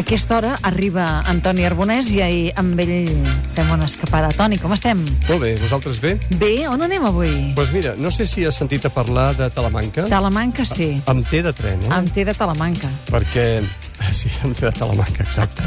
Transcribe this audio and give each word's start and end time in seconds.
A 0.00 0.02
aquesta 0.02 0.38
hora 0.38 0.54
arriba 0.64 1.02
Antoni 1.28 1.66
Arbonès 1.68 2.08
i 2.14 2.22
ahir 2.24 2.54
amb 2.56 2.78
ell 2.80 3.10
fem 3.52 3.68
una 3.74 3.84
escapada. 3.84 4.30
Toni, 4.32 4.56
com 4.56 4.72
estem? 4.72 5.02
Molt 5.26 5.42
bé, 5.42 5.50
vosaltres 5.60 5.98
bé? 6.00 6.14
Bé, 6.40 6.54
on 6.72 6.80
anem 6.86 7.04
avui? 7.04 7.28
Doncs 7.28 7.58
pues 7.58 7.74
mira, 7.74 7.92
no 8.00 8.08
sé 8.08 8.24
si 8.24 8.46
has 8.48 8.56
sentit 8.56 8.88
a 8.88 8.94
parlar 8.94 9.34
de 9.36 9.50
Talamanca. 9.52 10.08
Talamanca, 10.08 10.64
sí. 10.64 10.94
Amb 11.04 11.28
T 11.28 11.44
de 11.44 11.52
tren, 11.52 11.84
eh? 11.84 11.92
Amb 12.00 12.08
T 12.16 12.24
de 12.24 12.32
Talamanca. 12.32 12.88
Perquè... 13.12 13.46
Sí, 14.12 14.28
T 14.28 14.66
de 14.66 14.72
Talamanca, 14.72 15.22
exacte. 15.24 15.62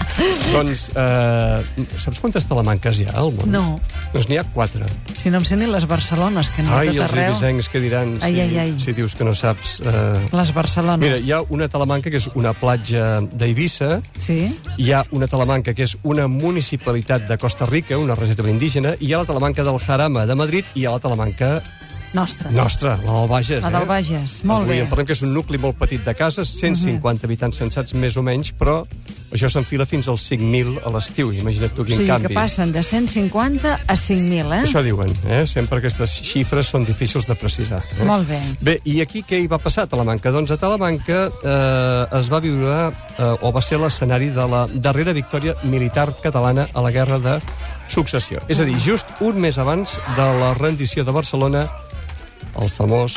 doncs, 0.52 0.90
eh, 0.96 1.88
saps 1.98 2.20
quantes 2.20 2.46
Talamanques 2.48 3.00
hi 3.00 3.06
ha 3.08 3.16
al 3.22 3.32
món? 3.34 3.50
No. 3.52 3.80
Doncs 4.14 4.28
n'hi 4.30 4.38
ha 4.38 4.44
quatre. 4.54 4.86
Si 5.22 5.32
no 5.32 5.40
em 5.40 5.46
sé 5.48 5.56
ni 5.58 5.66
les 5.70 5.86
Barcelones, 5.88 6.50
que 6.54 6.64
n'hi 6.64 6.70
ha 6.70 6.80
Ai, 6.82 6.88
tot 6.92 6.98
els 7.06 7.14
arreu. 7.14 7.32
ibisencs 7.32 7.70
que 7.72 7.80
diran 7.80 8.18
Ai, 8.22 8.34
si, 8.34 8.42
ai, 8.42 8.58
ai. 8.66 8.74
si 8.80 8.94
dius 8.94 9.16
que 9.16 9.24
no 9.24 9.34
saps... 9.36 9.80
Eh... 9.86 10.28
Les 10.34 10.54
Barcelones. 10.54 11.00
Mira, 11.00 11.20
hi 11.24 11.32
ha 11.32 11.42
una 11.50 11.70
Talamanca 11.72 12.12
que 12.12 12.18
és 12.20 12.30
una 12.36 12.54
platja 12.54 13.22
d'Eivissa, 13.22 14.02
Sí? 14.20 14.52
hi 14.78 14.92
ha 14.92 15.04
una 15.12 15.28
Talamanca 15.32 15.74
que 15.74 15.84
és 15.88 15.98
una 16.04 16.28
municipalitat 16.28 17.28
de 17.30 17.38
Costa 17.38 17.66
Rica, 17.66 17.98
una 17.98 18.16
reserva 18.16 18.50
indígena, 18.52 18.96
i 19.00 19.08
hi 19.08 19.14
ha 19.14 19.20
la 19.24 19.26
Talamanca 19.30 19.64
del 19.64 19.80
Jarama 19.80 20.26
de 20.28 20.36
Madrid 20.36 20.66
i 20.76 20.82
hi 20.82 20.86
ha 20.86 20.92
la 20.98 21.00
Talamanca 21.00 21.62
Nostra. 22.14 22.52
nostra, 22.52 22.98
la 23.06 23.20
del 23.20 23.28
Bages. 23.30 23.64
La 23.64 23.70
del 23.72 23.82
eh? 23.82 23.86
Bages. 23.86 24.44
Molt 24.46 24.64
Avui 24.68 24.76
bé. 24.78 24.82
en 24.84 24.90
parlem 24.90 25.06
que 25.08 25.14
és 25.14 25.22
un 25.26 25.34
nucli 25.34 25.58
molt 25.58 25.78
petit 25.80 26.04
de 26.06 26.14
cases, 26.14 26.48
150 26.60 27.26
habitants 27.26 27.58
censats 27.58 27.94
més 27.94 28.16
o 28.18 28.22
menys, 28.24 28.52
però 28.54 28.84
això 29.34 29.50
s'enfila 29.50 29.88
fins 29.90 30.08
als 30.08 30.28
5.000 30.30 30.78
a 30.86 30.92
l'estiu. 30.94 31.32
Imagina't 31.34 31.74
tu 31.74 31.82
O 31.82 31.86
quin 31.86 31.96
sigui 31.98 32.08
canvi. 32.12 32.28
que 32.28 32.34
passen 32.36 32.72
de 32.72 32.84
150 32.84 33.74
a 33.88 33.96
5.000, 33.96 34.54
eh? 34.54 34.62
Això 34.62 34.84
diuen, 34.86 35.10
eh? 35.28 35.46
Sempre 35.50 35.80
aquestes 35.80 36.20
xifres 36.22 36.68
són 36.70 36.86
difícils 36.86 37.26
de 37.28 37.34
precisar. 37.36 37.82
Eh? 38.00 38.06
Molt 38.06 38.28
bé. 38.30 38.40
Bé, 38.62 38.80
i 38.86 39.02
aquí 39.02 39.24
què 39.26 39.40
hi 39.42 39.48
va 39.48 39.58
passar 39.58 39.84
a 39.84 39.88
Talamanca? 39.88 40.30
Doncs 40.32 40.52
a 40.54 40.58
Talamanca 40.58 41.26
eh, 41.44 42.20
es 42.20 42.30
va 42.30 42.40
viure, 42.40 42.92
eh, 43.18 43.38
o 43.42 43.52
va 43.52 43.62
ser 43.62 43.80
l'escenari 43.82 44.30
de 44.30 44.46
la 44.48 44.68
darrera 44.76 45.14
victòria 45.14 45.56
militar 45.64 46.14
catalana 46.22 46.68
a 46.74 46.82
la 46.82 46.92
Guerra 46.92 47.18
de 47.18 47.40
Successió. 47.90 48.40
És 48.48 48.60
a 48.60 48.66
dir, 48.66 48.78
just 48.78 49.06
un 49.22 49.42
mes 49.42 49.58
abans 49.58 49.98
de 50.16 50.30
la 50.40 50.54
rendició 50.54 51.04
de 51.04 51.12
Barcelona, 51.12 51.66
el 52.62 52.70
famós, 52.70 53.16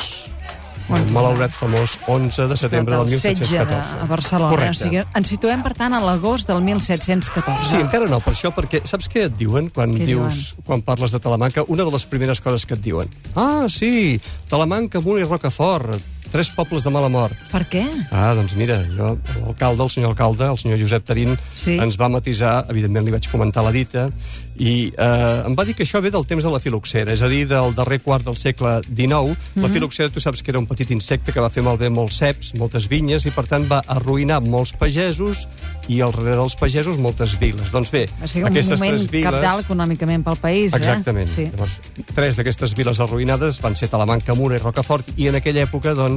el 0.87 1.09
malaurat 1.11 1.51
famós 1.51 1.97
11 2.07 2.47
de 2.47 2.57
setembre 2.57 2.95
del 2.95 3.09
del 3.09 3.19
setge 3.19 3.43
de 3.43 3.59
1714. 3.59 4.03
a 4.03 4.07
Barcelona. 4.07 4.51
Correcte. 4.53 4.71
O 4.71 4.87
sigui, 4.87 5.01
ens 5.19 5.31
situem, 5.33 5.63
per 5.65 5.73
tant, 5.75 5.93
a 5.97 5.99
l'agost 6.03 6.47
del 6.47 6.61
1714. 6.63 7.71
Sí, 7.71 7.81
encara 7.83 8.07
no, 8.07 8.21
per 8.23 8.33
això, 8.33 8.53
perquè 8.55 8.81
saps 8.87 9.09
què 9.11 9.27
et 9.27 9.35
diuen 9.37 9.67
quan 9.73 9.91
Què 9.97 10.07
dius, 10.07 10.55
quan 10.67 10.81
parles 10.87 11.11
de 11.11 11.19
Talamanca? 11.19 11.65
Una 11.67 11.83
de 11.83 11.91
les 11.91 12.07
primeres 12.07 12.41
coses 12.41 12.65
que 12.65 12.77
et 12.79 12.83
diuen. 12.83 13.11
Ah, 13.35 13.67
sí, 13.69 14.21
Talamanca, 14.49 15.03
Muna 15.03 15.25
i 15.25 15.27
Rocafort, 15.27 15.99
tres 16.31 16.49
pobles 16.55 16.83
de 16.83 16.91
mala 16.93 17.09
mort. 17.09 17.35
Per 17.51 17.63
què? 17.69 17.85
Ah, 18.11 18.33
doncs 18.37 18.55
mira, 18.55 18.81
jo, 18.97 19.13
l'alcalde, 19.43 19.83
el 19.83 19.89
senyor 19.93 20.11
alcalde, 20.15 20.49
el 20.51 20.57
senyor 20.57 20.79
Josep 20.81 21.03
Tarín, 21.07 21.37
Sí. 21.55 21.77
ens 21.79 21.97
va 21.99 22.09
matisar, 22.09 22.65
evidentment 22.69 23.05
li 23.05 23.11
vaig 23.11 23.29
comentar 23.31 23.63
la 23.63 23.71
dita, 23.71 24.09
i 24.57 24.91
eh, 24.97 25.43
em 25.45 25.53
va 25.53 25.63
dir 25.65 25.75
que 25.77 25.83
això 25.85 26.01
ve 26.01 26.09
del 26.09 26.25
temps 26.25 26.43
de 26.43 26.49
la 26.49 26.59
filoxera, 26.59 27.13
és 27.13 27.21
a 27.21 27.27
dir, 27.29 27.43
del 27.47 27.75
darrer 27.77 27.99
quart 28.01 28.25
del 28.25 28.35
segle 28.41 28.79
XIX. 28.89 29.37
La 29.61 29.69
filoxera, 29.69 30.09
tu 30.09 30.19
saps 30.19 30.41
que 30.41 30.49
era 30.49 30.57
un 30.59 30.65
petit 30.65 30.89
insecte 30.95 31.31
que 31.31 31.39
va 31.43 31.51
fer 31.53 31.61
malbé 31.61 31.91
molts 31.93 32.17
ceps, 32.17 32.55
moltes 32.57 32.87
vinyes, 32.89 33.27
i 33.29 33.31
per 33.35 33.45
tant 33.45 33.67
va 33.69 33.83
arruïnar 33.85 34.39
molts 34.41 34.73
pagesos 34.73 35.45
i 35.87 36.01
al 36.01 36.11
darrere 36.11 36.39
dels 36.41 36.55
pagesos 36.57 36.97
moltes 36.97 37.37
viles. 37.39 37.69
Doncs 37.71 37.91
bé, 37.93 38.07
ser 38.25 38.41
un 38.43 38.49
aquestes 38.49 38.81
tres 38.81 39.05
viles... 39.11 39.29
capdalt 39.29 39.63
econòmicament 39.67 40.25
pel 40.25 40.39
país, 40.41 40.73
Exactament. 40.73 41.29
eh? 41.29 41.35
Sí. 41.35 41.45
Llavors, 41.53 41.77
tres 42.17 42.35
d'aquestes 42.41 42.73
viles 42.75 42.99
arruïnades 42.99 43.61
van 43.61 43.77
ser 43.77 43.91
Talamanca, 43.93 44.33
Mura 44.35 44.57
i 44.57 44.63
Rocafort, 44.63 45.13
i 45.21 45.29
en 45.29 45.37
aquella 45.37 45.67
època, 45.69 45.93
doncs, 45.93 46.16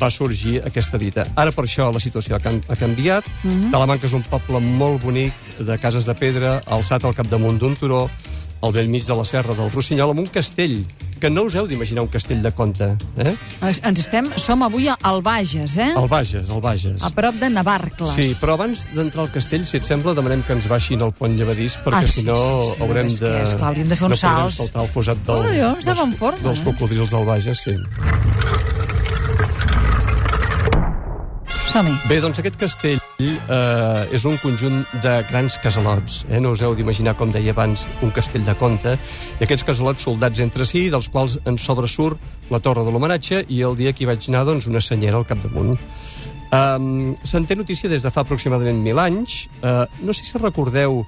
va 0.00 0.10
sorgir 0.10 0.60
aquesta 0.66 0.98
dita. 0.98 1.26
Ara, 1.36 1.52
per 1.52 1.64
això, 1.64 1.92
la 1.94 2.00
situació 2.00 2.34
ha, 2.36 2.40
ha 2.40 2.76
canviat. 2.76 3.24
Mm 3.42 3.48
Mhm. 3.48 3.64
-hmm. 3.64 3.70
Talamanca 3.70 4.06
és 4.06 4.12
un 4.12 4.22
poble 4.22 4.60
molt 4.60 5.02
bonic, 5.02 5.32
de 5.60 5.78
cases 5.78 6.04
de 6.04 6.14
pedra, 6.14 6.60
alçat 6.66 7.04
al 7.04 7.14
capdamunt 7.14 7.58
d'un 7.58 7.76
turó, 7.76 8.10
al 8.62 8.72
vell 8.72 8.88
mig 8.88 9.04
de 9.06 9.14
la 9.14 9.24
serra 9.24 9.54
del 9.54 9.70
Rossinyol, 9.70 10.10
amb 10.10 10.20
un 10.20 10.26
castell, 10.26 10.86
que 11.20 11.28
no 11.30 11.42
us 11.42 11.54
heu 11.54 11.66
d'imaginar 11.66 12.02
un 12.02 12.08
castell 12.08 12.42
de 12.42 12.50
conte, 12.50 12.96
eh? 13.18 13.36
Ens 13.62 13.98
estem, 14.00 14.30
som 14.36 14.62
avui 14.62 14.88
al 14.88 15.22
Bages, 15.22 15.76
eh? 15.78 15.92
El 15.96 16.08
Bages, 16.08 16.48
el 16.48 16.60
Bages. 16.60 17.02
A 17.02 17.10
prop 17.10 17.34
de 17.34 17.50
Navarcles. 17.50 18.10
Sí, 18.10 18.34
però 18.40 18.54
abans 18.54 18.94
d'entrar 18.94 19.24
al 19.24 19.30
castell, 19.30 19.66
si 19.66 19.76
et 19.76 19.84
sembla, 19.84 20.14
demanem 20.14 20.42
que 20.42 20.52
ens 20.54 20.66
baixin 20.66 21.00
el 21.02 21.12
pont 21.12 21.36
llevadís, 21.36 21.76
perquè 21.84 21.94
Ah, 22.04 22.06
sí, 22.06 22.12
si 22.20 22.22
no 22.22 22.34
sí, 22.36 22.68
sí, 22.76 22.82
haurem 22.82 23.06
és 23.06 23.18
que, 23.20 23.24
de... 23.26 23.42
esclar, 23.44 23.68
hauríem 23.68 23.88
de 23.88 23.96
fer 23.96 24.06
uns 24.08 24.22
no 24.22 24.28
podrem 24.30 24.40
salts. 24.50 24.56
saltar 24.56 24.82
el 24.82 24.88
fosat 24.88 25.16
del, 25.26 25.36
Oh, 25.36 25.42
jo 25.42 25.76
dels, 25.84 26.16
forma, 26.18 26.38
dels 26.42 26.58
eh? 26.60 26.64
cocodrils 26.64 27.10
del 27.10 27.24
Bages, 27.24 27.58
sí. 27.62 27.74
Som-hi. 31.74 31.94
Bé, 32.06 32.20
doncs 32.22 32.38
aquest 32.38 32.54
castell 32.54 33.00
eh, 33.18 34.02
és 34.14 34.22
un 34.30 34.36
conjunt 34.38 34.84
de 35.02 35.14
grans 35.26 35.56
casalots. 35.58 36.20
Eh? 36.28 36.38
No 36.38 36.52
us 36.54 36.60
heu 36.62 36.76
d'imaginar, 36.78 37.16
com 37.18 37.32
deia 37.34 37.50
abans, 37.50 37.88
un 38.06 38.12
castell 38.14 38.44
de 38.46 38.54
conte. 38.60 38.92
I 39.40 39.42
aquests 39.42 39.66
casalots 39.66 40.06
soldats 40.06 40.38
entre 40.44 40.62
si, 40.70 40.84
dels 40.92 41.08
quals 41.10 41.40
en 41.50 41.58
sobresurt 41.58 42.22
la 42.54 42.60
torre 42.62 42.84
de 42.86 42.94
l'homenatge 42.94 43.42
i 43.50 43.58
el 43.66 43.74
dia 43.80 43.90
que 43.90 44.04
hi 44.04 44.10
vaig 44.12 44.28
anar, 44.30 44.44
doncs, 44.46 44.68
una 44.70 44.84
senyera 44.86 45.18
al 45.18 45.26
capdamunt. 45.26 45.74
Um, 46.54 47.16
Se'n 47.26 47.50
té 47.50 47.58
notícia 47.58 47.90
des 47.90 48.06
de 48.06 48.14
fa 48.14 48.22
aproximadament 48.22 48.78
mil 48.78 49.02
anys. 49.02 49.48
Uh, 49.58 49.82
no 50.06 50.14
sé 50.14 50.28
si 50.28 50.38
recordeu 50.38 51.00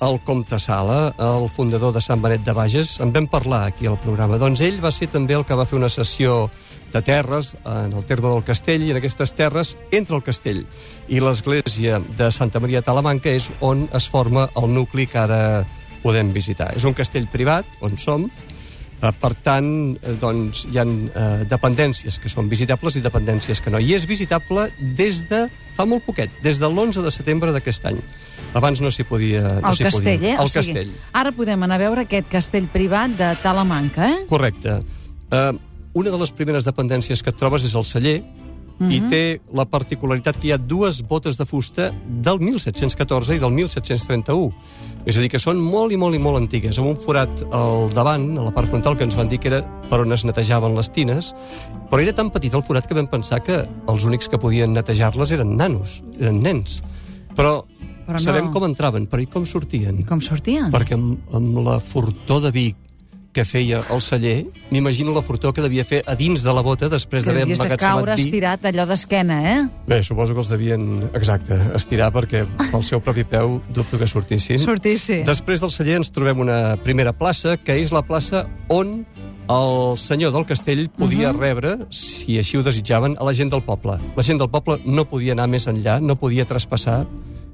el 0.00 0.20
comte 0.24 0.58
Sala, 0.58 1.14
el 1.18 1.48
fundador 1.52 1.92
de 1.92 2.00
Sant 2.00 2.22
Benet 2.22 2.44
de 2.44 2.54
Bages, 2.56 2.96
en 3.04 3.12
vam 3.12 3.26
parlar 3.28 3.66
aquí 3.66 3.86
al 3.86 3.98
programa. 4.00 4.38
Doncs 4.40 4.62
ell 4.64 4.80
va 4.82 4.92
ser 4.94 5.10
també 5.12 5.36
el 5.36 5.44
que 5.44 5.58
va 5.58 5.66
fer 5.68 5.76
una 5.78 5.90
sessió 5.92 6.48
de 6.90 7.02
terres 7.04 7.52
en 7.68 7.92
el 7.92 8.06
terme 8.08 8.32
del 8.32 8.44
castell, 8.44 8.82
i 8.82 8.94
en 8.94 9.00
aquestes 9.00 9.34
terres, 9.36 9.76
entre 9.92 10.16
el 10.16 10.24
castell 10.24 10.64
i 11.08 11.20
l'església 11.20 12.00
de 12.16 12.30
Santa 12.32 12.60
Maria 12.60 12.80
de 12.80 12.88
Talamanca, 12.88 13.30
és 13.30 13.50
on 13.60 13.86
es 13.92 14.08
forma 14.08 14.48
el 14.56 14.72
nucli 14.72 15.06
que 15.06 15.20
ara 15.20 15.42
podem 16.02 16.32
visitar. 16.32 16.72
És 16.74 16.88
un 16.88 16.96
castell 16.96 17.28
privat, 17.28 17.68
on 17.84 18.00
som, 18.00 18.30
per 19.00 19.32
tant, 19.40 19.96
eh, 20.02 20.14
doncs, 20.20 20.66
hi 20.68 20.76
ha 20.78 20.84
eh, 20.84 21.44
dependències 21.48 22.18
que 22.20 22.28
són 22.28 22.50
visitables 22.52 22.98
i 22.98 23.02
dependències 23.04 23.62
que 23.64 23.72
no. 23.72 23.80
I 23.80 23.94
és 23.96 24.04
visitable 24.08 24.68
des 24.80 25.22
de 25.30 25.46
fa 25.76 25.86
molt 25.88 26.04
poquet, 26.04 26.32
des 26.44 26.60
de 26.60 26.68
l'11 26.68 27.00
de 27.06 27.12
setembre 27.14 27.54
d'aquest 27.56 27.86
any. 27.88 28.00
Abans 28.52 28.82
no 28.82 28.90
s'hi 28.90 29.06
podia... 29.08 29.40
No 29.62 29.70
El 29.72 29.78
castell, 29.78 30.18
podia. 30.18 30.34
eh? 30.34 30.36
El 30.42 30.50
castell. 30.52 30.92
ara 31.16 31.32
podem 31.32 31.62
anar 31.62 31.78
a 31.78 31.84
veure 31.86 32.04
aquest 32.04 32.28
castell 32.28 32.66
privat 32.68 33.14
de 33.16 33.30
Talamanca, 33.42 34.10
eh? 34.10 34.20
Correcte. 34.28 34.80
Uh, 35.30 35.54
una 35.94 36.10
de 36.10 36.18
les 36.18 36.32
primeres 36.34 36.66
dependències 36.66 37.22
que 37.22 37.30
et 37.30 37.38
trobes 37.38 37.64
és 37.64 37.74
el 37.78 37.86
celler, 37.86 38.18
Mhm. 38.80 38.90
i 38.90 39.00
té 39.10 39.40
la 39.52 39.66
particularitat 39.68 40.38
que 40.40 40.48
hi 40.48 40.52
ha 40.52 40.58
dues 40.58 41.02
botes 41.06 41.36
de 41.36 41.44
fusta 41.44 41.90
del 42.08 42.40
1714 42.40 43.36
i 43.36 43.38
del 43.38 43.52
1731. 43.52 44.54
És 45.04 45.16
a 45.16 45.20
dir, 45.20 45.28
que 45.30 45.38
són 45.38 45.60
molt 45.60 45.92
i 45.92 45.98
molt 46.00 46.16
i 46.16 46.18
molt 46.18 46.38
antigues, 46.40 46.78
amb 46.78 46.88
un 46.88 46.96
forat 46.96 47.30
al 47.52 47.90
davant, 47.92 48.38
a 48.38 48.42
la 48.48 48.50
part 48.56 48.68
frontal, 48.68 48.96
que 48.96 49.04
ens 49.04 49.16
van 49.16 49.28
dir 49.28 49.38
que 49.38 49.48
era 49.48 49.60
per 49.88 50.00
on 50.00 50.12
es 50.12 50.24
netejaven 50.24 50.74
les 50.76 50.90
tines, 50.90 51.34
però 51.90 52.00
era 52.02 52.12
tan 52.16 52.30
petit 52.30 52.54
el 52.54 52.62
forat 52.62 52.86
que 52.86 52.94
vam 52.94 53.06
pensar 53.06 53.42
que 53.44 53.66
els 53.86 54.04
únics 54.04 54.28
que 54.28 54.38
podien 54.38 54.72
netejar-les 54.72 55.32
eren 55.32 55.56
nanos, 55.56 56.02
eren 56.18 56.42
nens. 56.42 56.82
Però, 57.36 57.64
Però 58.06 58.18
no. 58.18 58.18
sabem 58.18 58.50
com 58.50 58.64
entraven, 58.64 59.06
però 59.06 59.22
i 59.22 59.26
com 59.26 59.44
sortien? 59.46 60.00
I 60.00 60.04
com 60.04 60.20
sortien? 60.20 60.70
Perquè 60.72 60.94
amb, 60.96 61.18
amb 61.32 61.58
la 61.64 61.78
fortor 61.80 62.40
de 62.42 62.50
vi 62.50 62.74
que 63.32 63.44
feia 63.46 63.82
el 63.90 64.02
celler, 64.02 64.46
m'imagino 64.70 65.14
la 65.14 65.22
fortor 65.22 65.54
que 65.54 65.62
devia 65.62 65.84
fer 65.86 66.02
a 66.06 66.16
dins 66.18 66.42
de 66.42 66.54
la 66.54 66.62
bota 66.66 66.88
després 66.90 67.26
d'haver 67.26 67.44
havies 67.46 67.60
de 67.60 67.68
caure 67.76 67.78
emmagatzemat 67.78 68.18
vi. 68.18 68.26
estirat 68.26 68.66
allò 68.72 68.86
d'esquena, 68.90 69.38
eh? 69.52 69.58
Bé, 69.86 70.02
suposo 70.02 70.34
que 70.34 70.42
els 70.42 70.50
devien, 70.50 70.86
exacte, 71.14 71.58
estirar 71.78 72.10
perquè 72.14 72.44
pel 72.70 72.84
seu 72.86 73.02
propi 73.04 73.24
peu 73.24 73.60
dubto 73.70 74.00
que 74.00 74.08
sortissin. 74.10 74.58
Sortir, 74.62 74.98
sí. 74.98 75.22
Després 75.26 75.62
del 75.62 75.70
celler 75.70 76.00
ens 76.00 76.10
trobem 76.10 76.42
una 76.42 76.76
primera 76.82 77.14
plaça, 77.14 77.56
que 77.56 77.78
és 77.78 77.94
la 77.94 78.02
plaça 78.02 78.46
on 78.68 79.04
el 79.50 79.98
senyor 79.98 80.30
del 80.34 80.46
castell 80.46 80.88
podia 80.90 81.30
uh 81.30 81.34
-huh. 81.34 81.40
rebre, 81.40 81.78
si 81.90 82.38
així 82.38 82.56
ho 82.56 82.62
desitjaven, 82.62 83.16
a 83.18 83.24
la 83.24 83.32
gent 83.32 83.50
del 83.50 83.62
poble. 83.62 83.98
La 84.16 84.22
gent 84.22 84.38
del 84.38 84.50
poble 84.50 84.78
no 84.84 85.04
podia 85.04 85.32
anar 85.32 85.48
més 85.48 85.66
enllà, 85.66 86.00
no 86.00 86.16
podia 86.16 86.44
traspassar 86.44 87.06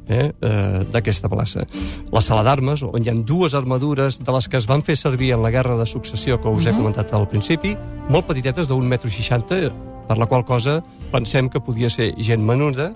eh, 0.09 0.33
eh, 0.41 0.85
d'aquesta 0.93 1.29
plaça. 1.29 1.67
La 2.13 2.21
sala 2.21 2.45
d'armes, 2.47 2.83
on 2.87 3.03
hi 3.03 3.11
ha 3.11 3.17
dues 3.27 3.55
armadures 3.55 4.21
de 4.23 4.33
les 4.33 4.49
que 4.49 4.57
es 4.61 4.67
van 4.67 4.83
fer 4.83 4.97
servir 4.97 5.33
en 5.35 5.43
la 5.43 5.51
Guerra 5.51 5.77
de 5.77 5.87
Successió, 5.87 6.41
que 6.41 6.49
us 6.49 6.65
uh 6.65 6.69
-huh. 6.69 6.75
he 6.75 6.77
comentat 6.77 7.13
al 7.13 7.29
principi, 7.29 7.77
molt 8.09 8.27
petitetes, 8.27 8.69
d'un 8.69 8.87
metro 8.87 9.11
seixanta, 9.11 9.57
per 10.07 10.19
la 10.19 10.27
qual 10.27 10.45
cosa 10.45 10.83
pensem 11.13 11.49
que 11.49 11.61
podia 11.61 11.91
ser 11.91 12.15
gent 12.19 12.43
menuda. 12.43 12.93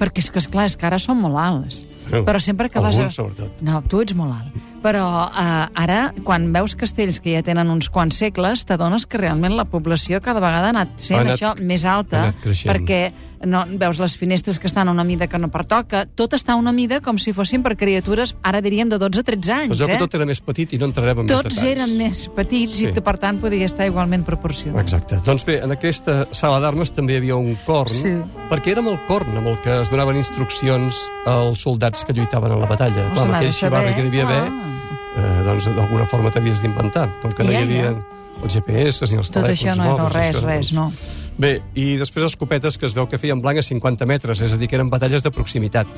Perquè 0.00 0.22
és 0.22 0.30
que, 0.32 0.40
esclar, 0.40 0.64
és 0.66 0.76
que 0.80 0.86
ara 0.88 0.98
són 0.98 1.20
molt 1.20 1.36
alts. 1.36 1.84
Bueno, 2.08 2.24
Però 2.24 2.40
sempre 2.40 2.70
que 2.72 2.80
vas 2.80 2.96
a... 2.96 3.04
alguns, 3.04 3.14
sobretot. 3.14 3.60
No, 3.60 3.82
tu 3.82 4.00
ets 4.00 4.14
molt 4.16 4.32
alt. 4.32 4.68
Però 4.80 5.04
eh, 5.28 5.82
ara, 5.82 6.14
quan 6.24 6.52
veus 6.54 6.74
castells 6.74 7.20
que 7.20 7.34
ja 7.34 7.42
tenen 7.44 7.68
uns 7.68 7.90
quants 7.92 8.16
segles, 8.16 8.64
t'adones 8.64 9.04
que 9.06 9.20
realment 9.20 9.56
la 9.58 9.66
població 9.68 10.22
cada 10.24 10.40
vegada 10.40 10.70
ha 10.70 10.70
anat 10.70 10.96
sent 10.96 11.18
Ha 11.18 11.22
anat- 11.26 11.36
això 11.36 11.52
més 11.60 11.84
alta, 11.84 12.30
perquè 12.40 13.12
no, 13.46 13.64
veus 13.80 13.98
les 13.98 14.16
finestres 14.16 14.58
que 14.60 14.66
estan 14.66 14.88
a 14.88 14.92
una 14.92 15.04
mida 15.04 15.26
que 15.26 15.38
no 15.38 15.48
pertoca, 15.50 16.04
tot 16.14 16.34
està 16.36 16.52
a 16.52 16.56
una 16.56 16.72
mida 16.72 17.00
com 17.00 17.16
si 17.18 17.32
fossin 17.32 17.62
per 17.62 17.76
criatures, 17.76 18.34
ara 18.42 18.60
diríem 18.60 18.88
de 18.90 18.98
12 18.98 19.20
a 19.20 19.22
13 19.24 19.52
anys, 19.52 19.78
veu 19.78 19.88
eh? 19.88 19.92
que 19.92 19.98
tot 19.98 20.14
era 20.14 20.26
més 20.26 20.40
petit 20.40 20.72
i 20.74 20.78
no 20.78 20.86
entrarem 20.90 21.20
en 21.20 21.26
més 21.26 21.34
Tots 21.40 21.54
detalls. 21.56 21.70
eren 21.72 21.96
més 21.98 22.28
petits 22.36 22.72
Sí. 22.76 22.86
i, 22.88 23.00
per 23.00 23.16
tant, 23.18 23.40
podia 23.40 23.64
estar 23.64 23.86
igualment 23.86 24.24
proporcionat. 24.24 24.82
Exacte. 24.82 25.20
Doncs 25.24 25.44
bé, 25.46 25.60
en 25.64 25.72
aquesta 25.72 26.26
sala 26.32 26.60
d'armes 26.60 26.92
també 26.92 27.14
hi 27.14 27.16
havia 27.22 27.36
un 27.36 27.56
corn, 27.66 27.92
Sí. 27.94 28.12
perquè 28.50 28.72
era 28.72 28.80
amb 28.80 28.90
el 28.90 28.98
corn 29.06 29.36
amb 29.36 29.46
el 29.48 29.60
que 29.62 29.80
es 29.80 29.90
donaven 29.90 30.16
instruccions 30.16 31.00
als 31.26 31.60
soldats 31.62 32.04
que 32.04 32.12
lluitaven 32.12 32.52
a 32.52 32.56
la 32.56 32.66
batalla. 32.66 33.06
Us 33.08 33.12
Clar, 33.14 33.26
amb 33.26 33.34
aquell 33.36 33.52
xivarri 33.52 33.94
que 33.94 34.00
hi 34.00 34.04
devia 34.10 34.22
haver, 34.24 34.42
Ah. 34.50 34.76
eh, 35.16 35.42
doncs 35.44 35.64
d'alguna 35.74 36.04
forma 36.06 36.30
t'havies 36.30 36.60
d'inventar. 36.62 37.08
Com 37.22 37.32
que 37.32 37.44
no 37.44 37.50
Ja, 37.52 37.60
hi 37.60 37.62
havia 37.62 37.82
ja. 37.92 37.96
els 38.44 38.52
GPS 38.54 39.06
ni 39.10 39.18
els 39.18 39.30
Tot 39.30 39.42
telèfons 39.44 39.64
això 39.64 39.76
no, 39.76 39.84
no, 39.84 39.98
mòbils. 39.98 40.12
res, 40.14 40.36
això, 40.36 40.46
res, 40.46 40.70
doncs. 40.70 40.72
no. 40.72 40.92
Bé, 41.38 41.60
i 41.74 41.96
després 42.00 42.26
escopetes 42.26 42.76
que 42.78 42.86
es 42.88 42.94
veu 42.96 43.06
que 43.08 43.18
feien 43.18 43.40
blanc 43.40 43.60
a 43.60 43.64
50 43.64 44.06
metres, 44.06 44.42
és 44.42 44.52
a 44.52 44.58
dir, 44.60 44.68
que 44.68 44.76
eren 44.76 44.90
batalles 44.90 45.22
de 45.22 45.32
proximitat. 45.32 45.88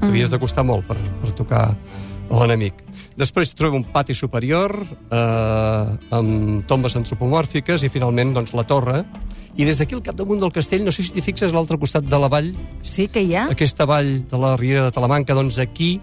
Mm. 0.00 0.10
Havies 0.10 0.30
de 0.30 0.38
costar 0.38 0.64
molt 0.66 0.86
per, 0.86 0.98
per 1.22 1.32
tocar 1.38 1.64
l'enemic. 2.32 2.78
Després 3.18 3.52
trobem 3.58 3.82
un 3.82 3.88
pati 3.92 4.14
superior 4.16 4.72
eh, 4.82 6.14
amb 6.16 6.64
tombes 6.70 6.96
antropomòrfiques 6.96 7.84
i 7.84 7.90
finalment 7.92 8.32
doncs, 8.38 8.54
la 8.56 8.64
torre. 8.68 9.02
I 9.52 9.66
des 9.68 9.76
d'aquí 9.76 9.98
al 9.98 10.04
capdamunt 10.04 10.40
del 10.40 10.52
castell, 10.54 10.84
no 10.86 10.94
sé 10.94 11.04
si 11.04 11.12
t'hi 11.12 11.24
fixes, 11.24 11.52
a 11.52 11.56
l'altre 11.56 11.76
costat 11.76 12.06
de 12.08 12.18
la 12.18 12.30
vall, 12.32 12.54
Sí 12.82 13.08
que 13.12 13.20
hi 13.20 13.34
ha? 13.36 13.50
aquesta 13.52 13.84
vall 13.84 14.22
de 14.30 14.40
la 14.40 14.54
Riera 14.56 14.86
de 14.86 14.94
Talamanca, 14.96 15.36
doncs 15.36 15.58
aquí, 15.60 15.98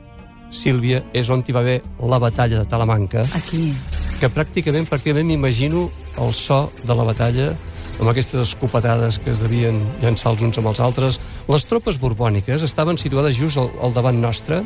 Sílvia, 0.50 1.04
és 1.14 1.30
on 1.30 1.44
hi 1.46 1.54
va 1.54 1.62
haver 1.62 1.80
la 2.02 2.18
batalla 2.22 2.62
de 2.62 2.66
Talamanca 2.70 3.22
Aquí. 3.38 3.74
que 4.20 4.30
pràcticament, 4.34 4.88
pràcticament 4.90 5.28
m'imagino 5.30 5.90
el 6.18 6.34
so 6.34 6.72
de 6.84 6.96
la 6.98 7.06
batalla 7.06 7.52
amb 8.00 8.10
aquestes 8.12 8.40
escopetades 8.42 9.20
que 9.20 9.34
es 9.34 9.42
devien 9.44 9.82
llançar 10.00 10.32
els 10.34 10.44
uns 10.48 10.60
amb 10.62 10.72
els 10.72 10.80
altres. 10.84 11.20
Les 11.52 11.66
tropes 11.68 12.00
borbòniques 12.00 12.64
estaven 12.64 12.98
situades 12.98 13.36
just 13.38 13.60
al, 13.60 13.70
al 13.84 13.94
davant 13.96 14.20
nostre. 14.22 14.64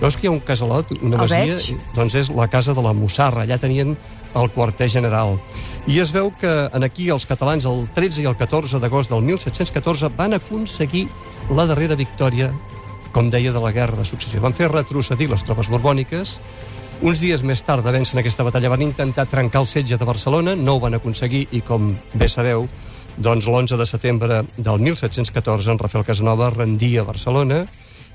Veus 0.00 0.18
que 0.18 0.26
hi 0.26 0.32
ha 0.32 0.34
un 0.34 0.42
casalot, 0.42 0.90
una 1.00 1.22
masia? 1.22 1.56
Doncs 1.94 2.18
és 2.18 2.30
la 2.34 2.48
casa 2.50 2.74
de 2.74 2.82
la 2.82 2.92
Mussarra. 2.96 3.46
Allà 3.46 3.60
tenien 3.62 3.94
el 4.34 4.50
quarter 4.50 4.90
general. 4.90 5.38
I 5.86 6.00
es 6.02 6.10
veu 6.14 6.32
que 6.40 6.52
en 6.74 6.86
aquí 6.86 7.10
els 7.14 7.26
catalans 7.30 7.66
el 7.70 7.86
13 7.94 8.24
i 8.24 8.28
el 8.30 8.36
14 8.36 8.82
d'agost 8.82 9.14
del 9.14 9.22
1714 9.22 10.10
van 10.18 10.34
aconseguir 10.34 11.06
la 11.54 11.68
darrera 11.70 11.94
victòria 11.94 12.50
com 13.14 13.30
deia, 13.30 13.52
de 13.54 13.62
la 13.62 13.70
guerra 13.72 14.00
de 14.00 14.04
successió. 14.04 14.42
Van 14.42 14.56
fer 14.58 14.68
retrocedir 14.72 15.30
les 15.30 15.44
tropes 15.46 15.70
borbòniques. 15.70 16.38
Uns 17.04 17.20
dies 17.20 17.42
més 17.44 17.60
tard 17.60 17.84
de 17.84 17.92
vèncer 17.92 18.14
en 18.14 18.22
aquesta 18.22 18.46
batalla 18.46 18.70
van 18.72 18.80
intentar 18.80 19.26
trencar 19.28 19.60
el 19.60 19.66
setge 19.68 19.98
de 20.00 20.06
Barcelona, 20.08 20.54
no 20.56 20.78
ho 20.78 20.80
van 20.80 20.96
aconseguir 20.96 21.42
i, 21.52 21.60
com 21.60 21.90
bé 22.16 22.30
sabeu, 22.32 22.64
doncs 23.20 23.44
l'11 23.44 23.76
de 23.76 23.86
setembre 23.90 24.38
del 24.56 24.80
1714 24.80 25.74
en 25.74 25.82
Rafael 25.82 26.06
Casanova 26.08 26.48
rendia 26.54 27.04
Barcelona 27.04 27.66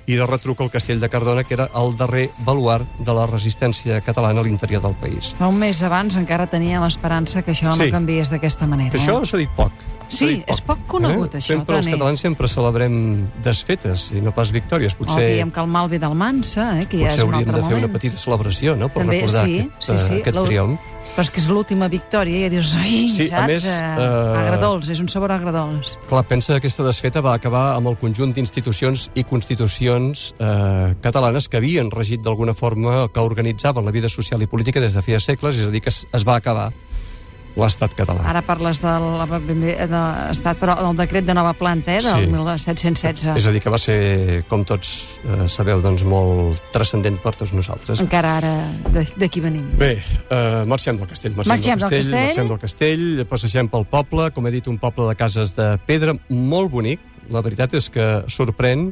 i 0.10 0.16
de 0.18 0.26
retruc 0.26 0.60
el 0.66 0.72
castell 0.74 1.00
de 1.00 1.10
Cardona, 1.10 1.44
que 1.46 1.54
era 1.54 1.68
el 1.78 1.94
darrer 1.96 2.32
baluart 2.46 2.88
de 2.98 3.14
la 3.14 3.28
resistència 3.30 4.02
catalana 4.02 4.42
a 4.42 4.44
l'interior 4.48 4.82
del 4.82 4.96
país. 4.98 5.36
Fa 5.38 5.48
un 5.52 5.60
mes 5.62 5.84
abans 5.86 6.18
encara 6.18 6.48
teníem 6.50 6.82
esperança 6.88 7.44
que 7.46 7.52
això 7.54 7.72
Sí. 7.78 7.86
no 7.86 7.92
canviés 7.94 8.32
d'aquesta 8.34 8.66
manera. 8.66 8.90
Que 8.92 8.98
això 8.98 9.22
eh? 9.22 9.26
s'ha 9.30 9.38
dit 9.38 9.50
poc. 9.56 9.72
Sí, 10.10 10.26
dit 10.40 10.50
és 10.50 10.60
poc 10.66 10.80
conegut, 10.90 11.36
això, 11.38 11.54
Sempre 11.54 11.78
els 11.78 11.86
Toni. 11.86 11.94
catalans 11.96 12.20
sempre 12.20 12.48
celebrem 12.50 13.28
desfetes 13.44 14.08
i 14.12 14.22
no 14.26 14.34
pas 14.34 14.50
victòries. 14.52 14.96
O 14.96 15.04
Potser... 15.04 15.36
diem 15.36 15.52
que 15.52 15.60
el 15.62 15.68
mal 15.68 15.88
ve 15.88 16.00
del 16.02 16.16
mansa, 16.16 16.80
eh, 16.80 16.88
que 16.90 16.98
ja 16.98 17.04
Potser 17.12 17.20
és 17.20 17.24
un 17.28 17.34
hauríem 17.36 17.38
altre 17.50 17.52
de 17.54 17.60
fer 17.68 17.76
moment. 17.76 17.84
una 17.86 17.94
petita 17.94 18.18
celebració, 18.18 18.76
no?, 18.76 18.90
per 18.90 19.04
També, 19.04 19.20
recordar 19.22 19.46
sí, 19.46 19.60
aquest, 19.60 19.86
sí, 19.86 19.98
sí, 20.08 20.14
eh, 20.16 20.22
aquest 20.24 20.36
l'u- 20.36 20.46
triomf. 20.46 20.80
Però 21.16 21.26
és 21.26 21.30
que 21.34 21.42
és 21.42 21.48
l'última 21.52 21.90
victòria 21.92 22.46
i 22.48 22.50
dius, 22.54 22.74
ai, 22.80 23.10
Sí, 23.12 23.26
a 23.28 23.42
saps? 23.42 23.48
més, 23.48 23.66
Eh, 23.66 23.76
eh, 23.76 24.38
Agradols, 24.40 24.88
és 24.90 25.00
un 25.04 25.10
sabor 25.12 25.32
agradols. 25.36 25.98
Clar, 26.08 26.24
pensa 26.28 26.54
que 26.54 26.58
aquesta 26.62 26.84
desfeta 26.84 27.22
va 27.22 27.34
acabar 27.34 27.76
amb 27.76 27.88
el 27.92 27.98
conjunt 27.98 28.32
d'institucions 28.34 29.10
i 29.16 29.24
constitucions 29.24 30.34
eh, 30.40 30.96
catalanes 31.02 31.50
que 31.50 31.58
havien 31.58 31.92
regit 31.92 32.22
d'alguna 32.22 32.54
forma, 32.54 33.08
que 33.12 33.20
organitzaven 33.20 33.84
la 33.86 33.92
vida 33.92 34.08
social 34.08 34.42
i 34.42 34.48
política 34.48 34.80
des 34.80 34.94
de 34.94 35.02
feia 35.02 35.20
segles, 35.20 35.58
és 35.58 35.68
a 35.68 35.72
dir, 35.72 35.82
que 35.82 35.90
es, 35.90 36.06
es 36.14 36.24
va 36.28 36.36
acabar 36.36 36.72
l'estat 37.60 37.94
català. 37.98 38.24
Ara 38.30 38.42
parles 38.42 38.80
de 38.82 38.94
l'estat, 39.90 40.58
però 40.60 40.76
del 40.82 40.98
decret 40.98 41.26
de 41.28 41.34
nova 41.36 41.54
planta, 41.54 41.96
eh, 41.98 42.02
del 42.02 42.26
Sí. 42.26 42.32
1716. 42.32 43.36
És 43.38 43.46
a 43.48 43.52
dir, 43.52 43.62
que 43.62 43.70
va 43.70 43.78
ser, 43.78 44.44
com 44.50 44.64
tots 44.66 45.20
eh, 45.24 45.48
sabeu, 45.48 45.82
doncs 45.82 46.04
molt 46.04 46.62
transcendent 46.74 47.20
per 47.22 47.36
tots 47.36 47.54
nosaltres. 47.54 48.00
Encara 48.00 48.38
ara 48.38 48.54
de- 48.92 49.08
d'aquí 49.18 49.40
venim. 49.42 49.78
Bé, 49.78 50.00
uh, 50.30 50.66
marxem 50.66 50.98
del 50.98 51.08
castell. 51.08 51.36
Marxem 51.36 51.78
del 51.78 51.90
castell. 51.90 52.10
Marxem 52.26 52.48
del 52.48 52.60
castell, 52.60 53.26
passegem 53.30 53.68
pel 53.70 53.86
poble, 53.86 54.32
com 54.32 54.48
he 54.48 54.52
dit, 54.52 54.68
un 54.68 54.78
poble 54.78 55.08
de 55.08 55.16
cases 55.16 55.56
de 55.56 55.78
pedra 55.86 56.14
molt 56.30 56.72
bonic. 56.72 57.00
La 57.30 57.42
veritat 57.42 57.74
és 57.76 57.90
que 57.90 58.24
sorprèn, 58.28 58.92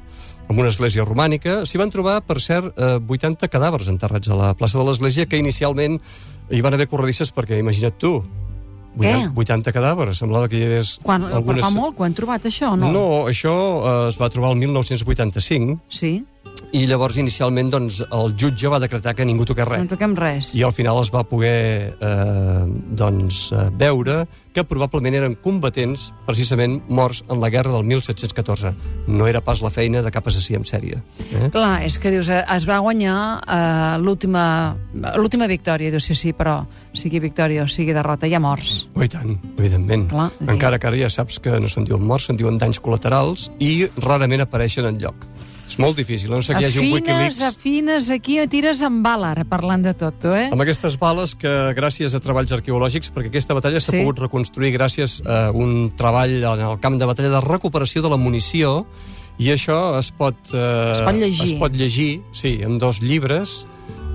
amb 0.50 0.60
una 0.60 0.70
església 0.70 1.04
romànica. 1.04 1.66
S'hi 1.66 1.78
van 1.78 1.90
trobar, 1.90 2.22
per 2.22 2.40
cert, 2.40 2.74
eh, 2.78 3.00
80 3.06 3.48
cadàvers 3.50 3.88
enterrats 3.90 4.30
a 4.30 4.36
la 4.36 4.54
plaça 4.54 4.78
de 4.78 4.86
l'església, 4.86 5.26
que 5.26 5.38
inicialment 5.38 6.00
hi 6.50 6.62
van 6.62 6.74
haver 6.74 6.88
corredisses 6.88 7.34
perquè, 7.34 7.58
imagina't 7.60 7.98
tu, 7.98 8.24
80, 8.98 9.34
80 9.38 9.74
cadàvers, 9.76 10.22
semblava 10.22 10.50
que 10.52 10.60
hi 10.60 10.66
hagués... 10.68 10.96
Quan, 11.06 11.28
Algunes... 11.30 11.64
Fa 11.66 11.72
molt 11.76 12.00
ho 12.00 12.08
han 12.08 12.16
trobat, 12.18 12.48
això, 12.50 12.74
no? 12.80 12.92
No, 12.94 13.06
això 13.30 13.54
eh, 13.54 13.96
es 14.12 14.20
va 14.20 14.32
trobar 14.34 14.54
el 14.56 14.62
1985, 14.66 15.80
Sí, 15.94 16.14
i 16.76 16.86
llavors 16.90 17.18
inicialment 17.22 17.72
doncs, 17.72 18.02
el 18.12 18.34
jutge 18.40 18.72
va 18.72 18.80
decretar 18.84 19.16
que 19.16 19.26
ningú 19.26 19.46
toqués 19.48 19.68
res 19.68 19.84
no 19.84 19.92
toquem 19.92 20.16
res. 20.18 20.54
i 20.58 20.64
al 20.64 20.74
final 20.76 21.02
es 21.02 21.12
va 21.14 21.24
poder 21.28 21.94
eh, 22.00 22.66
doncs, 22.98 23.48
eh, 23.54 23.70
veure 23.78 24.26
que 24.58 24.64
probablement 24.66 25.14
eren 25.14 25.36
combatents 25.38 26.08
precisament 26.26 26.80
morts 26.90 27.22
en 27.30 27.38
la 27.44 27.52
guerra 27.54 27.76
del 27.76 27.84
1714. 27.86 28.72
No 29.06 29.28
era 29.30 29.44
pas 29.46 29.62
la 29.62 29.70
feina 29.70 30.02
de 30.02 30.10
cap 30.10 30.26
assassí 30.32 30.56
en 30.58 30.66
sèrie. 30.66 30.98
Eh? 31.30 31.52
Clar, 31.54 31.84
és 31.86 32.00
que 32.02 32.10
dius, 32.10 32.32
eh, 32.34 32.42
es 32.56 32.66
va 32.66 32.80
guanyar 32.82 33.18
eh, 33.46 34.02
l'última 34.02 35.46
victòria, 35.48 35.94
dius, 35.94 36.10
sí, 36.10 36.18
sí, 36.18 36.34
però 36.34 36.64
sigui 36.98 37.22
victòria 37.22 37.68
o 37.68 37.70
sigui 37.70 37.94
derrota, 37.94 38.26
hi 38.26 38.34
ha 38.34 38.42
morts. 38.42 38.88
Oh, 38.96 39.06
i 39.06 39.12
tant, 39.14 39.38
evidentment. 39.60 40.08
Clar, 40.10 40.32
Encara 40.50 40.82
que 40.82 40.90
ara 40.90 41.04
ja 41.06 41.12
saps 41.14 41.38
que 41.38 41.54
no 41.62 41.70
se'n 41.70 41.86
diuen 41.86 42.02
morts, 42.02 42.32
se'n 42.32 42.42
diuen 42.42 42.58
danys 42.58 42.82
col·laterals 42.82 43.52
i 43.62 43.86
rarament 44.02 44.42
apareixen 44.42 44.90
en 44.90 44.98
lloc. 45.04 45.28
És 45.68 45.76
molt 45.84 45.98
difícil, 46.00 46.32
no 46.32 46.40
sé 46.42 46.54
que 46.56 46.62
hi 46.64 46.66
hagi 46.70 46.80
un 46.80 46.94
Wikileaks... 46.96 47.42
afines, 47.44 48.08
aquí 48.14 48.38
tires 48.48 48.80
amb 48.88 49.04
bala, 49.04 49.34
ara, 49.36 49.44
parlant 49.48 49.84
de 49.84 49.94
tot, 50.00 50.16
tu, 50.22 50.32
eh? 50.32 50.48
Amb 50.54 50.64
aquestes 50.64 50.96
bales 51.00 51.36
que, 51.36 51.52
gràcies 51.78 52.16
a 52.16 52.22
treballs 52.24 52.54
arqueològics, 52.56 53.12
perquè 53.14 53.28
aquesta 53.34 53.54
batalla 53.58 53.82
s'ha 53.84 53.92
Sí. 53.92 54.00
pogut 54.02 54.22
reconstruir 54.24 54.72
gràcies 54.78 55.20
a 55.28 55.52
un 55.52 55.92
treball 56.00 56.38
en 56.40 56.64
el 56.70 56.80
camp 56.80 56.98
de 56.98 57.06
batalla 57.10 57.34
de 57.36 57.42
recuperació 57.44 58.02
de 58.02 58.10
la 58.14 58.18
munició, 58.18 58.86
i 59.38 59.52
això 59.54 59.98
es 60.00 60.10
pot... 60.16 60.40
Eh, 60.54 60.94
Es 60.96 61.02
pot 61.04 61.16
llegir. 61.20 61.44
Es 61.46 61.54
pot 61.60 61.76
llegir, 61.76 62.22
sí, 62.32 62.60
en 62.64 62.80
dos 62.80 63.02
llibres 63.04 63.66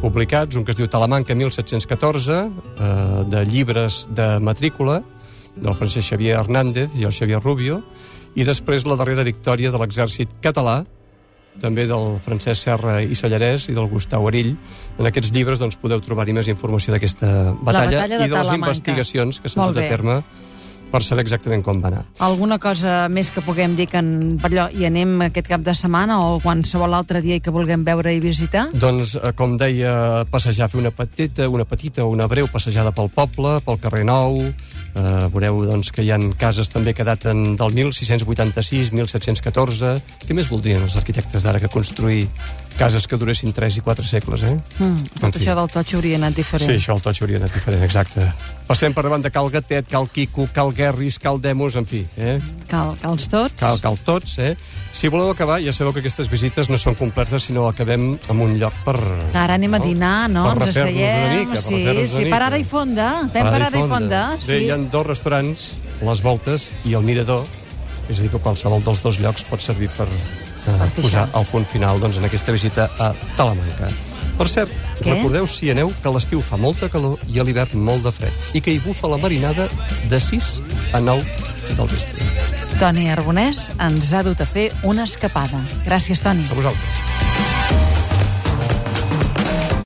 publicats, 0.00 0.56
un 0.56 0.64
que 0.64 0.72
es 0.72 0.80
diu 0.80 0.88
Talamanca 0.90 1.34
1714, 1.36 2.40
eh, 2.80 3.24
de 3.28 3.44
llibres 3.46 4.08
de 4.10 4.38
matrícula, 4.40 5.02
del 5.54 5.74
Francesc 5.76 6.08
Xavier 6.14 6.40
Hernández 6.40 6.96
i 6.98 7.04
el 7.04 7.12
Xavier 7.12 7.38
Rubio, 7.44 7.82
i 8.34 8.42
després 8.48 8.86
la 8.88 8.96
darrera 8.96 9.22
victòria 9.22 9.70
de 9.70 9.78
l'exèrcit 9.78 10.32
català, 10.40 10.80
també 11.60 11.86
del 11.86 12.16
Francesc 12.24 12.62
Serra 12.68 13.00
i 13.02 13.16
Sallarès 13.18 13.68
i 13.68 13.74
del 13.76 13.90
Gustau 13.90 14.28
Arill. 14.30 14.54
En 14.98 15.08
aquests 15.10 15.32
llibres 15.34 15.60
doncs, 15.60 15.76
podeu 15.80 16.00
trobar-hi 16.00 16.32
més 16.36 16.48
informació 16.48 16.94
d'aquesta 16.94 17.52
batalla, 17.60 18.00
batalla 18.00 18.08
de 18.08 18.24
i 18.24 18.30
de 18.30 18.32
les 18.32 18.32
Talamanca. 18.32 18.72
investigacions 18.72 19.40
que 19.40 19.52
s'han 19.52 19.72
dut 19.72 19.82
a 19.82 19.90
terme 19.90 20.22
per 20.92 21.00
saber 21.00 21.24
exactament 21.24 21.62
com 21.64 21.80
va 21.80 21.88
anar. 21.88 22.02
Alguna 22.20 22.58
cosa 22.60 23.06
més 23.08 23.30
que 23.32 23.40
puguem 23.40 23.74
dir 23.78 23.86
que 23.88 23.96
en, 24.02 24.36
per 24.42 24.50
allò, 24.50 24.66
hi 24.76 24.84
anem 24.84 25.14
aquest 25.28 25.48
cap 25.48 25.64
de 25.64 25.74
setmana 25.78 26.18
o 26.26 26.36
qualsevol 26.44 26.92
altre 26.98 27.22
dia 27.24 27.38
i 27.40 27.40
que 27.40 27.54
vulguem 27.54 27.84
veure 27.86 28.12
i 28.12 28.20
visitar? 28.20 28.66
Doncs, 28.76 29.16
eh, 29.16 29.32
com 29.38 29.56
deia, 29.56 30.26
passejar, 30.30 30.68
fer 30.68 30.82
una 30.82 30.92
petita, 30.92 31.48
una 31.48 31.64
petita 31.64 32.04
o 32.04 32.12
una 32.12 32.28
breu 32.28 32.50
passejada 32.52 32.92
pel 32.92 33.08
poble, 33.08 33.56
pel 33.64 33.80
carrer 33.80 34.04
Nou, 34.04 34.42
eh, 34.94 35.28
veureu 35.32 35.62
doncs, 35.68 35.92
que 35.94 36.04
hi 36.04 36.10
ha 36.12 36.18
cases 36.38 36.70
també 36.72 36.94
que 36.96 37.06
daten 37.06 37.56
del 37.60 37.76
1686, 37.76 38.92
1714... 38.92 39.94
Què 40.22 40.36
més 40.36 40.50
voldrien 40.52 40.84
els 40.84 40.96
arquitectes 41.00 41.44
d'ara 41.44 41.60
que 41.62 41.72
construir 41.72 42.26
cases 42.78 43.06
que 43.06 43.16
duressin 43.16 43.52
3 43.52 43.76
i 43.78 43.80
4 43.80 44.04
segles, 44.06 44.42
eh? 44.42 44.56
Mm, 44.78 45.04
tot 45.20 45.24
En 45.24 45.32
fi. 45.32 45.40
això 45.44 45.54
del 45.58 45.68
totxo 45.70 45.96
hauria 45.98 46.16
anat 46.16 46.34
diferent. 46.36 46.70
Sí, 46.70 46.76
això 46.78 46.94
el 46.96 47.02
totxo 47.02 47.24
hauria 47.24 47.38
anat 47.38 47.52
diferent, 47.54 47.82
exacte. 47.82 48.26
Passem 48.66 48.94
per 48.94 49.02
davant 49.04 49.22
de 49.22 49.30
Cal 49.30 49.50
Gatet, 49.50 49.86
Cal 49.90 50.08
Quico, 50.08 50.46
Cal 50.52 50.72
Guerris, 50.72 51.18
Cal 51.18 51.40
Demos, 51.40 51.74
en 51.76 51.86
fi, 51.86 52.06
eh? 52.16 52.38
Cal, 52.68 52.94
cals 53.00 53.28
tots. 53.28 53.54
Cal, 53.60 53.80
cal 53.80 53.98
tots, 54.04 54.38
eh? 54.38 54.56
Si 54.92 55.08
voleu 55.08 55.30
acabar, 55.30 55.60
ja 55.64 55.72
sabeu 55.72 55.92
que 55.92 56.00
aquestes 56.00 56.28
visites 56.30 56.68
no 56.68 56.78
són 56.78 56.94
completes, 56.94 57.44
sinó 57.48 57.66
acabem 57.68 58.18
en 58.28 58.40
un 58.40 58.58
lloc 58.60 58.72
per... 58.84 58.96
Ara 59.34 59.54
anem 59.54 59.74
a 59.74 59.78
dinar, 59.80 60.28
no? 60.30 60.44
Per 60.54 60.68
Ens 60.68 60.76
refer-nos 60.76 61.00
una 61.00 61.12
asseiem. 61.12 61.38
mica, 61.40 61.52
per 61.52 61.62
sí, 61.62 61.74
refer-nos 61.84 62.10
sí, 62.16 62.24
parada 62.30 62.58
i 62.58 62.64
fonda. 62.64 63.08
Fem 63.32 63.44
parada 63.48 63.78
i 63.78 63.88
fonda. 63.88 64.22
Bé, 64.36 64.42
Sí. 64.46 64.64
hi 64.66 64.70
ha 64.70 64.76
dos 64.76 65.06
restaurants, 65.06 65.68
les 66.02 66.22
voltes 66.22 66.70
i 66.84 66.94
el 66.94 67.02
mirador, 67.02 67.44
és 68.08 68.18
a 68.18 68.22
dir, 68.22 68.30
que 68.30 68.38
qualsevol 68.38 68.82
dels 68.84 69.02
dos 69.02 69.18
llocs 69.20 69.44
pot 69.48 69.60
servir 69.60 69.88
per, 69.96 70.08
eh, 70.76 70.88
posar 71.00 71.28
el 71.38 71.46
punt 71.50 71.66
final 71.68 72.00
doncs, 72.00 72.18
en 72.20 72.28
aquesta 72.28 72.54
visita 72.54 72.88
a 72.98 73.12
Talamanca. 73.36 73.90
Per 74.38 74.48
cert, 74.48 74.72
Què? 74.98 75.10
recordeu, 75.10 75.46
si 75.46 75.70
aneu, 75.70 75.92
que 76.02 76.08
a 76.08 76.14
l'estiu 76.14 76.40
fa 76.42 76.56
molta 76.56 76.88
calor 76.92 77.20
i 77.28 77.38
a 77.38 77.44
l'hivern 77.46 77.82
molt 77.84 78.06
de 78.06 78.12
fred, 78.14 78.54
i 78.56 78.62
que 78.64 78.74
hi 78.74 78.80
bufa 78.82 79.10
la 79.12 79.20
marinada 79.20 79.68
de 80.10 80.20
6 80.20 80.54
a 80.96 81.02
9 81.04 81.22
del 81.76 81.92
vespre. 81.92 82.30
Toni 82.80 83.10
Arbonès 83.12 83.70
ens 83.78 84.14
ha 84.16 84.24
dut 84.26 84.40
a 84.40 84.48
fer 84.48 84.70
una 84.82 85.04
escapada. 85.04 85.60
Gràcies, 85.86 86.24
Toni. 86.24 86.48
A 86.50 86.58
vosaltres. 86.58 87.31